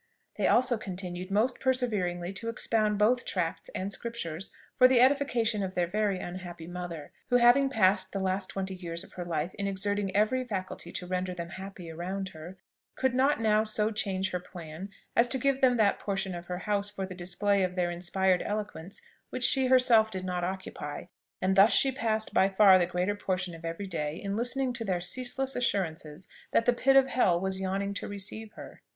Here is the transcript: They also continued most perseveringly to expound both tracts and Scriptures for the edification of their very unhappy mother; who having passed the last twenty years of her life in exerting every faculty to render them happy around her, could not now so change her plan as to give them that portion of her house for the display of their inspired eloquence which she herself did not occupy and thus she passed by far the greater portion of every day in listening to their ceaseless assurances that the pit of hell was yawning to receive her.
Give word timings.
They 0.35 0.47
also 0.47 0.79
continued 0.79 1.29
most 1.29 1.59
perseveringly 1.59 2.33
to 2.33 2.49
expound 2.49 2.97
both 2.97 3.23
tracts 3.23 3.69
and 3.75 3.93
Scriptures 3.93 4.49
for 4.75 4.87
the 4.87 4.99
edification 4.99 5.61
of 5.61 5.75
their 5.75 5.85
very 5.85 6.17
unhappy 6.19 6.65
mother; 6.65 7.11
who 7.29 7.35
having 7.35 7.69
passed 7.69 8.11
the 8.11 8.19
last 8.19 8.47
twenty 8.49 8.73
years 8.73 9.03
of 9.03 9.13
her 9.13 9.23
life 9.23 9.53
in 9.59 9.67
exerting 9.67 10.15
every 10.15 10.43
faculty 10.43 10.91
to 10.91 11.05
render 11.05 11.35
them 11.35 11.49
happy 11.49 11.91
around 11.91 12.29
her, 12.29 12.57
could 12.95 13.13
not 13.13 13.39
now 13.39 13.63
so 13.63 13.91
change 13.91 14.31
her 14.31 14.39
plan 14.39 14.89
as 15.15 15.27
to 15.27 15.37
give 15.37 15.61
them 15.61 15.77
that 15.77 15.99
portion 15.99 16.33
of 16.33 16.47
her 16.47 16.57
house 16.57 16.89
for 16.89 17.05
the 17.05 17.13
display 17.13 17.61
of 17.61 17.75
their 17.75 17.91
inspired 17.91 18.41
eloquence 18.41 19.03
which 19.29 19.43
she 19.43 19.67
herself 19.67 20.09
did 20.09 20.25
not 20.25 20.43
occupy 20.43 21.03
and 21.43 21.55
thus 21.55 21.71
she 21.73 21.91
passed 21.91 22.33
by 22.33 22.49
far 22.49 22.79
the 22.79 22.87
greater 22.87 23.13
portion 23.13 23.53
of 23.53 23.63
every 23.63 23.85
day 23.85 24.15
in 24.15 24.35
listening 24.35 24.73
to 24.73 24.83
their 24.83 24.99
ceaseless 24.99 25.55
assurances 25.55 26.27
that 26.53 26.65
the 26.65 26.73
pit 26.73 26.95
of 26.95 27.05
hell 27.05 27.39
was 27.39 27.59
yawning 27.61 27.93
to 27.93 28.07
receive 28.07 28.53
her. 28.53 28.81